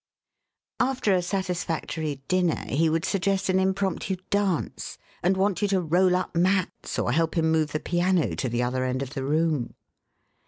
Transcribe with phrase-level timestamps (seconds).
[0.79, 6.15] After a satisfactory dinner, he would suggest an impromptu dance, and want you to roll
[6.15, 9.75] up mats, or help him move the piano to the other end of the room.